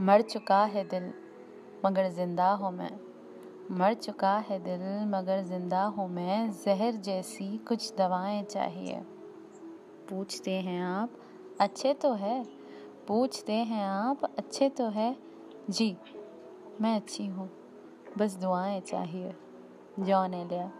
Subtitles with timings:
[0.00, 1.12] मर चुका है दिल,
[1.84, 2.90] मगर ज़िंदा हूँ मैं।
[3.70, 9.02] मर चुका है दिल, मगर ज़िंदा हूँ मैं। जहर जैसी कुछ दवाएँ चाहिए।
[10.08, 11.10] पूछते हैं आप,
[11.60, 12.44] अच्छे तो है?
[13.08, 15.16] पूछते हैं आप, अच्छे तो है?
[15.70, 15.96] जी,
[16.80, 17.50] मैं अच्छी हूँ।
[18.18, 19.34] बस दुआएँ चाहिए।
[20.00, 20.70] जॉन एलिया